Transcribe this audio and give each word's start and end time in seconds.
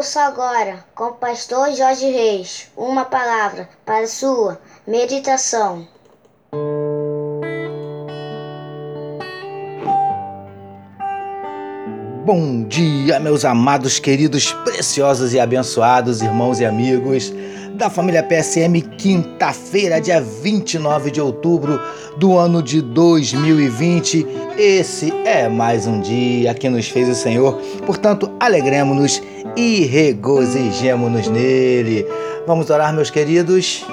Ouça 0.00 0.22
agora, 0.22 0.82
com 0.94 1.08
o 1.08 1.12
pastor 1.12 1.74
Jorge 1.74 2.08
Reis, 2.10 2.70
uma 2.74 3.04
palavra 3.04 3.68
para 3.84 4.06
sua 4.06 4.58
meditação. 4.86 5.86
Bom 12.32 12.62
dia, 12.62 13.18
meus 13.18 13.44
amados, 13.44 13.98
queridos, 13.98 14.52
preciosos 14.64 15.34
e 15.34 15.40
abençoados 15.40 16.22
irmãos 16.22 16.60
e 16.60 16.64
amigos 16.64 17.34
da 17.74 17.90
família 17.90 18.22
PSM, 18.22 18.80
quinta-feira, 18.96 20.00
dia 20.00 20.20
29 20.20 21.10
de 21.10 21.20
outubro 21.20 21.80
do 22.18 22.38
ano 22.38 22.62
de 22.62 22.80
2020. 22.82 24.24
Esse 24.56 25.12
é 25.24 25.48
mais 25.48 25.88
um 25.88 26.00
dia 26.00 26.54
que 26.54 26.68
nos 26.68 26.88
fez 26.88 27.08
o 27.08 27.16
Senhor, 27.16 27.60
portanto, 27.84 28.30
alegremos-nos 28.38 29.20
e 29.56 29.80
regozijemos-nos 29.86 31.26
nele. 31.26 32.06
Vamos 32.46 32.70
orar, 32.70 32.94
meus 32.94 33.10
queridos. 33.10 33.84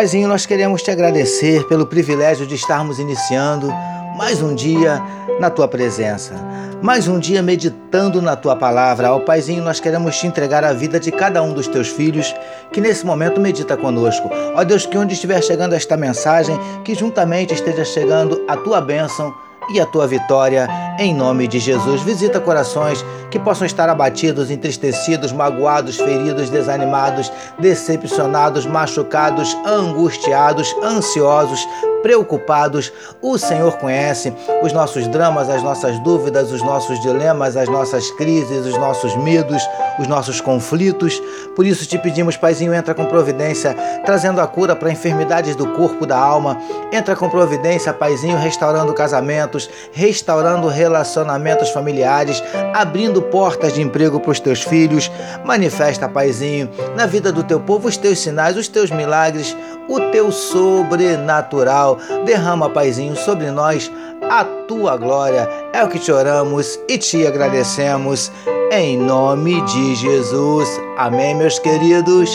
Paizinho, 0.00 0.28
nós 0.28 0.46
queremos 0.46 0.82
te 0.82 0.90
agradecer 0.90 1.68
pelo 1.68 1.84
privilégio 1.84 2.46
de 2.46 2.54
estarmos 2.54 2.98
iniciando 2.98 3.70
mais 4.16 4.40
um 4.40 4.54
dia 4.54 4.98
na 5.38 5.50
tua 5.50 5.68
presença, 5.68 6.32
mais 6.80 7.06
um 7.06 7.18
dia 7.18 7.42
meditando 7.42 8.22
na 8.22 8.34
tua 8.34 8.56
palavra. 8.56 9.12
Ó 9.12 9.20
Paizinho, 9.20 9.62
nós 9.62 9.78
queremos 9.78 10.16
te 10.16 10.26
entregar 10.26 10.64
a 10.64 10.72
vida 10.72 10.98
de 10.98 11.12
cada 11.12 11.42
um 11.42 11.52
dos 11.52 11.68
teus 11.68 11.88
filhos 11.88 12.34
que 12.72 12.80
nesse 12.80 13.04
momento 13.04 13.42
medita 13.42 13.76
conosco. 13.76 14.30
Ó 14.56 14.64
Deus, 14.64 14.86
que 14.86 14.96
onde 14.96 15.12
estiver 15.12 15.42
chegando 15.42 15.74
esta 15.74 15.98
mensagem, 15.98 16.58
que 16.82 16.94
juntamente 16.94 17.52
esteja 17.52 17.84
chegando 17.84 18.42
a 18.48 18.56
tua 18.56 18.80
bênção 18.80 19.30
e 19.72 19.80
a 19.80 19.86
tua 19.86 20.06
vitória, 20.06 20.68
em 20.98 21.14
nome 21.14 21.46
de 21.46 21.58
Jesus. 21.58 22.02
Visita 22.02 22.40
corações 22.40 23.04
que 23.30 23.38
possam 23.38 23.66
estar 23.66 23.88
abatidos, 23.88 24.50
entristecidos, 24.50 25.32
magoados, 25.32 25.96
feridos, 25.96 26.50
desanimados, 26.50 27.32
decepcionados, 27.58 28.66
machucados, 28.66 29.56
angustiados, 29.64 30.74
ansiosos, 30.82 31.66
preocupados. 32.02 32.92
O 33.22 33.38
Senhor 33.38 33.76
conhece 33.78 34.32
os 34.62 34.72
nossos 34.72 35.06
dramas, 35.06 35.48
as 35.48 35.62
nossas 35.62 35.98
dúvidas, 36.00 36.50
os 36.50 36.62
nossos 36.62 37.00
dilemas, 37.00 37.56
as 37.56 37.68
nossas 37.68 38.10
crises, 38.12 38.66
os 38.66 38.76
nossos 38.76 39.14
medos, 39.16 39.62
os 40.00 40.06
nossos 40.06 40.40
conflitos. 40.40 41.22
Por 41.54 41.66
isso 41.66 41.86
te 41.86 41.98
pedimos, 41.98 42.36
Paizinho, 42.36 42.74
entra 42.74 42.94
com 42.94 43.04
providência, 43.04 43.76
trazendo 44.04 44.40
a 44.40 44.46
cura 44.46 44.74
para 44.74 44.90
enfermidades 44.90 45.54
do 45.54 45.66
corpo, 45.74 46.06
da 46.06 46.18
alma. 46.18 46.58
Entra 46.90 47.14
com 47.14 47.28
providência, 47.28 47.92
Paizinho, 47.92 48.38
restaurando 48.38 48.94
casamentos, 48.94 49.68
restaurando 49.92 50.68
relacionamentos 50.68 51.68
familiares, 51.70 52.42
abrindo 52.74 53.20
portas 53.20 53.74
de 53.74 53.82
emprego 53.82 54.18
para 54.18 54.30
os 54.30 54.40
teus 54.40 54.62
filhos. 54.62 55.10
Manifesta, 55.44 56.08
Paizinho, 56.08 56.70
na 56.96 57.04
vida 57.06 57.30
do 57.30 57.42
teu 57.42 57.60
povo 57.60 57.88
os 57.88 57.96
teus 57.96 58.18
sinais, 58.18 58.56
os 58.56 58.68
teus 58.68 58.90
milagres, 58.90 59.56
o 59.88 60.00
teu 60.10 60.32
sobrenatural. 60.32 61.98
Derrama, 62.24 62.70
Paizinho, 62.70 63.16
sobre 63.16 63.50
nós 63.50 63.90
a 64.30 64.44
tua 64.66 64.96
glória. 64.96 65.48
É 65.72 65.84
o 65.84 65.88
que 65.88 65.98
te 65.98 66.10
oramos 66.10 66.78
e 66.88 66.96
te 66.96 67.26
agradecemos. 67.26 68.30
Em 68.72 68.96
nome 68.96 69.60
de 69.62 69.96
Jesus. 69.96 70.80
Amém, 70.96 71.34
meus 71.34 71.58
queridos. 71.58 72.30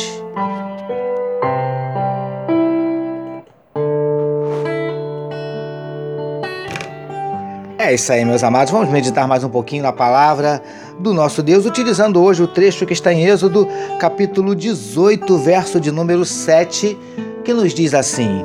É 7.77 7.93
isso 7.93 8.11
aí, 8.11 8.25
meus 8.25 8.43
amados. 8.43 8.69
Vamos 8.69 8.89
meditar 8.89 9.25
mais 9.29 9.45
um 9.45 9.49
pouquinho 9.49 9.83
na 9.83 9.93
palavra 9.93 10.61
do 10.99 11.13
nosso 11.13 11.41
Deus, 11.41 11.65
utilizando 11.65 12.21
hoje 12.21 12.43
o 12.43 12.47
trecho 12.47 12.85
que 12.85 12.91
está 12.91 13.13
em 13.13 13.25
Êxodo, 13.25 13.65
capítulo 13.97 14.53
18, 14.53 15.37
verso 15.37 15.79
de 15.79 15.89
número 15.89 16.25
7, 16.25 16.97
que 17.45 17.53
nos 17.53 17.73
diz 17.73 17.93
assim: 17.93 18.43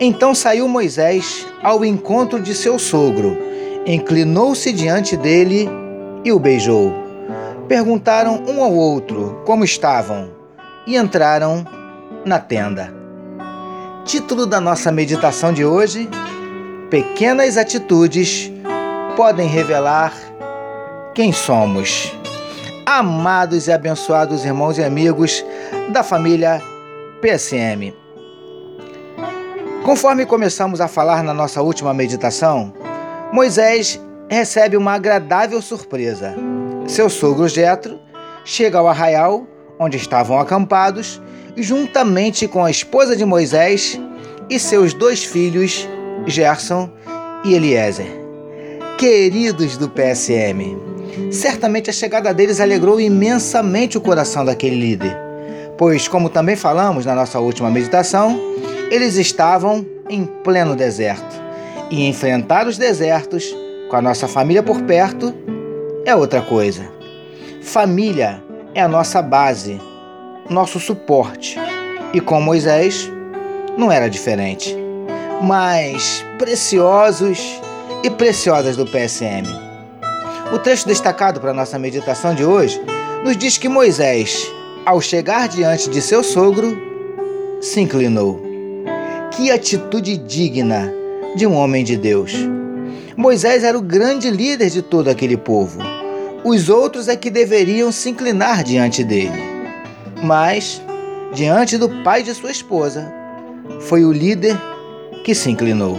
Então 0.00 0.34
saiu 0.34 0.66
Moisés 0.66 1.46
ao 1.62 1.84
encontro 1.84 2.40
de 2.40 2.54
seu 2.54 2.78
sogro, 2.78 3.36
inclinou-se 3.86 4.72
diante 4.72 5.14
dele 5.14 5.68
e 6.26 6.32
o 6.32 6.40
beijou. 6.40 6.92
Perguntaram 7.68 8.42
um 8.48 8.60
ao 8.62 8.72
outro 8.72 9.40
como 9.46 9.64
estavam 9.64 10.28
e 10.84 10.96
entraram 10.96 11.64
na 12.24 12.40
tenda. 12.40 12.92
Título 14.04 14.44
da 14.44 14.60
nossa 14.60 14.90
meditação 14.90 15.52
de 15.52 15.64
hoje: 15.64 16.08
Pequenas 16.90 17.56
atitudes 17.56 18.50
podem 19.16 19.46
revelar 19.46 20.12
quem 21.14 21.32
somos. 21.32 22.12
Amados 22.84 23.68
e 23.68 23.72
abençoados 23.72 24.44
irmãos 24.44 24.78
e 24.78 24.82
amigos 24.82 25.44
da 25.92 26.02
família 26.02 26.60
PSM. 27.20 27.94
Conforme 29.84 30.26
começamos 30.26 30.80
a 30.80 30.88
falar 30.88 31.22
na 31.22 31.32
nossa 31.32 31.62
última 31.62 31.94
meditação, 31.94 32.74
Moisés 33.32 34.00
recebe 34.28 34.76
uma 34.76 34.94
agradável 34.94 35.60
surpresa. 35.62 36.34
Seu 36.86 37.08
sogro 37.08 37.48
Jetro 37.48 37.98
chega 38.44 38.78
ao 38.78 38.88
arraial 38.88 39.46
onde 39.78 39.96
estavam 39.96 40.38
acampados, 40.38 41.20
juntamente 41.56 42.48
com 42.48 42.64
a 42.64 42.70
esposa 42.70 43.16
de 43.16 43.24
Moisés 43.24 44.00
e 44.48 44.58
seus 44.58 44.94
dois 44.94 45.24
filhos, 45.24 45.86
Gerson 46.26 46.90
e 47.44 47.54
Eliezer. 47.54 48.06
Queridos 48.98 49.76
do 49.76 49.88
PSM, 49.90 50.78
certamente 51.30 51.90
a 51.90 51.92
chegada 51.92 52.32
deles 52.32 52.60
alegrou 52.60 53.00
imensamente 53.00 53.98
o 53.98 54.00
coração 54.00 54.44
daquele 54.44 54.76
líder, 54.76 55.16
pois, 55.76 56.08
como 56.08 56.30
também 56.30 56.56
falamos 56.56 57.04
na 57.04 57.14
nossa 57.14 57.38
última 57.38 57.70
meditação, 57.70 58.40
eles 58.90 59.16
estavam 59.16 59.84
em 60.08 60.24
pleno 60.24 60.74
deserto 60.74 61.36
e 61.90 62.06
enfrentar 62.06 62.66
os 62.66 62.78
desertos 62.78 63.54
com 63.88 63.96
a 63.96 64.02
nossa 64.02 64.26
família 64.26 64.62
por 64.62 64.82
perto 64.82 65.34
é 66.04 66.14
outra 66.14 66.42
coisa. 66.42 66.86
Família 67.62 68.42
é 68.74 68.80
a 68.80 68.88
nossa 68.88 69.20
base, 69.22 69.80
nosso 70.48 70.78
suporte, 70.78 71.58
e 72.12 72.20
com 72.20 72.40
Moisés 72.40 73.10
não 73.76 73.90
era 73.90 74.08
diferente 74.08 74.86
mais 75.42 76.24
preciosos 76.38 77.60
e 78.02 78.10
preciosas 78.10 78.76
do 78.76 78.86
PSM. 78.86 79.44
O 80.52 80.58
trecho 80.58 80.86
destacado 80.86 81.40
para 81.40 81.52
nossa 81.52 81.78
meditação 81.78 82.34
de 82.34 82.44
hoje 82.44 82.80
nos 83.24 83.36
diz 83.36 83.58
que 83.58 83.68
Moisés, 83.68 84.50
ao 84.84 85.00
chegar 85.00 85.48
diante 85.48 85.90
de 85.90 86.00
seu 86.00 86.22
sogro, 86.22 86.76
se 87.60 87.80
inclinou. 87.80 88.40
Que 89.32 89.50
atitude 89.50 90.16
digna 90.16 90.92
de 91.34 91.46
um 91.46 91.54
homem 91.54 91.84
de 91.84 91.96
Deus! 91.96 92.32
Moisés 93.16 93.64
era 93.64 93.78
o 93.78 93.82
grande 93.82 94.30
líder 94.30 94.68
de 94.68 94.82
todo 94.82 95.08
aquele 95.08 95.38
povo. 95.38 95.80
Os 96.44 96.68
outros 96.68 97.08
é 97.08 97.16
que 97.16 97.30
deveriam 97.30 97.90
se 97.90 98.10
inclinar 98.10 98.62
diante 98.62 99.02
dele. 99.02 99.42
Mas, 100.22 100.82
diante 101.32 101.78
do 101.78 101.88
pai 102.04 102.22
de 102.22 102.34
sua 102.34 102.50
esposa, 102.50 103.10
foi 103.80 104.04
o 104.04 104.12
líder 104.12 104.54
que 105.24 105.34
se 105.34 105.50
inclinou. 105.50 105.98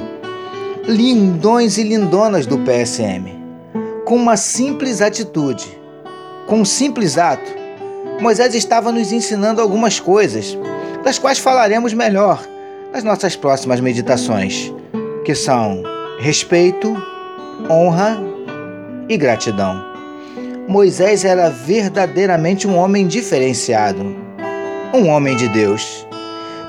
Lindões 0.88 1.80
e 1.80 1.84
lindonas 1.84 2.46
do 2.46 2.60
PSM. 2.60 3.36
Com 4.06 4.16
uma 4.16 4.38
simples 4.38 5.02
atitude, 5.02 5.66
com 6.46 6.62
um 6.62 6.66
simples 6.66 7.18
ato, 7.18 7.52
Moisés 8.22 8.54
estava 8.54 8.92
nos 8.92 9.12
ensinando 9.12 9.60
algumas 9.60 10.00
coisas, 10.00 10.56
das 11.04 11.18
quais 11.18 11.40
falaremos 11.40 11.94
melhor 11.94 12.48
nas 12.94 13.04
nossas 13.04 13.36
próximas 13.36 13.80
meditações, 13.80 14.72
que 15.26 15.36
são 15.36 15.84
respeito, 16.20 16.96
honra 17.70 18.18
e 19.10 19.18
gratidão. 19.18 19.84
Moisés 20.68 21.24
era 21.24 21.50
verdadeiramente 21.50 22.68
um 22.68 22.78
homem 22.78 23.08
diferenciado, 23.08 24.04
um 24.94 25.08
homem 25.08 25.36
de 25.36 25.48
Deus 25.48 26.08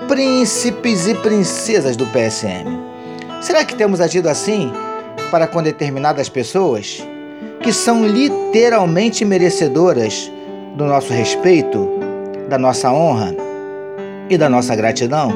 príncipes 0.09 1.07
e 1.07 1.15
princesas 1.15 1.95
do 1.95 2.07
PSM. 2.07 2.67
Será 3.43 3.63
que 3.63 3.75
temos 3.75 4.01
agido 4.01 4.29
assim 4.29 4.73
para 5.31 5.47
com 5.47 5.63
determinadas 5.63 6.31
pessoas 6.31 7.07
que 7.63 7.73
são 7.73 8.07
literalmente 8.07 9.25
merecedoras 9.25 10.33
do 10.77 10.87
nosso 10.87 11.13
respeito, 11.13 11.87
da 12.49 12.57
nossa 12.57 12.91
honra 12.91 13.37
e 14.31 14.39
da 14.39 14.49
nossa 14.49 14.75
gratidão? 14.75 15.31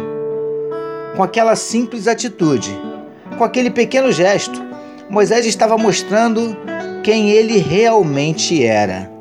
Com 1.16 1.22
aquela 1.22 1.54
simples 1.54 2.08
atitude, 2.08 2.74
com 3.36 3.44
aquele 3.44 3.70
pequeno 3.70 4.10
gesto, 4.10 4.71
Moisés 5.12 5.44
estava 5.44 5.76
mostrando 5.76 6.56
quem 7.04 7.28
ele 7.32 7.58
realmente 7.58 8.64
era. 8.64 9.12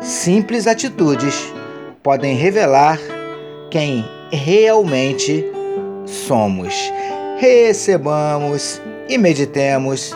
Simples 0.00 0.68
atitudes 0.68 1.52
podem 2.00 2.36
revelar 2.36 2.96
quem 3.68 4.08
realmente 4.30 5.44
somos. 6.06 6.72
Recebamos 7.38 8.80
e 9.08 9.18
meditemos 9.18 10.12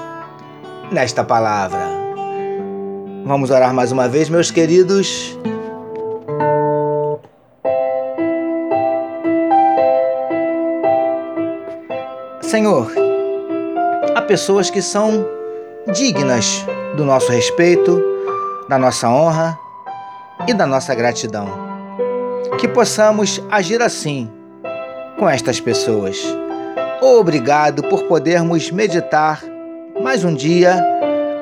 nesta 0.92 1.24
palavra. 1.24 1.88
Vamos 3.24 3.50
orar 3.50 3.74
mais 3.74 3.90
uma 3.90 4.06
vez, 4.06 4.28
meus 4.28 4.52
queridos. 4.52 5.36
Senhor, 12.42 12.92
há 14.14 14.22
pessoas 14.22 14.70
que 14.70 14.82
são 14.82 15.26
dignas 15.92 16.64
do 16.96 17.04
nosso 17.04 17.30
respeito, 17.30 18.02
da 18.68 18.78
nossa 18.78 19.08
honra 19.08 19.58
e 20.46 20.54
da 20.54 20.66
nossa 20.66 20.94
gratidão. 20.94 21.46
Que 22.58 22.68
possamos 22.68 23.42
agir 23.50 23.80
assim 23.80 24.30
com 25.18 25.28
estas 25.28 25.60
pessoas. 25.60 26.18
Obrigado 27.00 27.82
por 27.84 28.04
podermos 28.04 28.70
meditar 28.70 29.42
mais 30.02 30.24
um 30.24 30.34
dia 30.34 30.82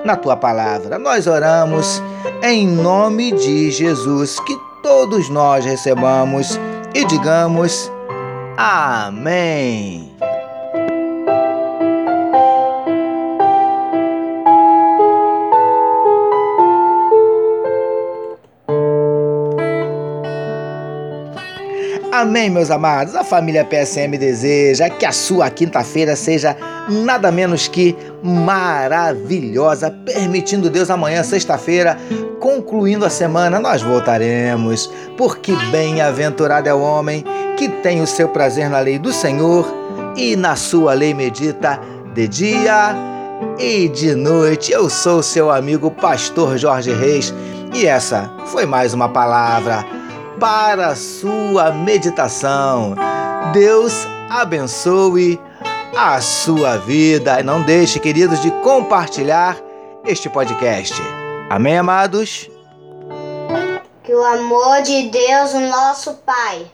na 0.04 0.16
tua 0.16 0.36
palavra. 0.36 0.98
Nós 0.98 1.26
oramos 1.26 2.02
em 2.42 2.66
nome 2.66 3.32
de 3.32 3.70
Jesus, 3.70 4.38
que 4.40 4.56
todos 4.82 5.28
nós 5.28 5.64
recebamos 5.64 6.58
e 6.94 7.04
digamos 7.04 7.90
amém. 8.56 10.17
Amém, 22.18 22.50
meus 22.50 22.68
amados. 22.68 23.14
A 23.14 23.22
família 23.22 23.64
PSM 23.64 24.18
deseja 24.18 24.90
que 24.90 25.06
a 25.06 25.12
sua 25.12 25.48
quinta-feira 25.50 26.16
seja 26.16 26.56
nada 26.88 27.30
menos 27.30 27.68
que 27.68 27.96
maravilhosa, 28.24 29.88
permitindo 30.04 30.68
Deus 30.68 30.90
amanhã, 30.90 31.22
sexta-feira, 31.22 31.96
concluindo 32.40 33.04
a 33.04 33.08
semana, 33.08 33.60
nós 33.60 33.82
voltaremos, 33.82 34.90
porque 35.16 35.54
bem-aventurado 35.70 36.68
é 36.68 36.74
o 36.74 36.80
homem 36.80 37.24
que 37.56 37.68
tem 37.68 38.02
o 38.02 38.06
seu 38.06 38.28
prazer 38.30 38.68
na 38.68 38.80
lei 38.80 38.98
do 38.98 39.12
Senhor 39.12 39.72
e 40.16 40.34
na 40.34 40.56
sua 40.56 40.94
lei 40.94 41.14
medita 41.14 41.78
de 42.14 42.26
dia 42.26 42.96
e 43.60 43.88
de 43.88 44.16
noite. 44.16 44.72
Eu 44.72 44.90
sou 44.90 45.22
seu 45.22 45.52
amigo 45.52 45.88
pastor 45.88 46.58
Jorge 46.58 46.92
Reis 46.92 47.32
e 47.72 47.86
essa 47.86 48.28
foi 48.46 48.66
mais 48.66 48.92
uma 48.92 49.08
palavra 49.08 49.97
para 50.38 50.88
a 50.88 50.96
sua 50.96 51.72
meditação. 51.72 52.94
Deus 53.52 54.06
abençoe 54.30 55.40
a 55.96 56.20
sua 56.20 56.76
vida. 56.76 57.40
E 57.40 57.42
não 57.42 57.62
deixe, 57.62 57.98
queridos, 57.98 58.40
de 58.40 58.50
compartilhar 58.62 59.56
este 60.04 60.28
podcast. 60.28 60.94
Amém, 61.50 61.78
amados? 61.78 62.48
Que 64.04 64.14
o 64.14 64.24
amor 64.24 64.82
de 64.82 65.08
Deus, 65.08 65.54
nosso 65.54 66.14
Pai, 66.14 66.70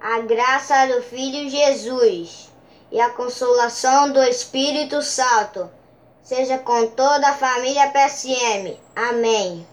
a 0.00 0.20
graça 0.20 0.86
do 0.86 1.02
Filho 1.02 1.48
Jesus 1.48 2.52
e 2.92 3.00
a 3.00 3.10
consolação 3.10 4.12
do 4.12 4.22
Espírito 4.22 5.02
Santo 5.02 5.68
seja 6.22 6.58
com 6.58 6.86
toda 6.88 7.28
a 7.28 7.34
família 7.34 7.88
PSM. 7.88 8.76
Amém. 8.94 9.66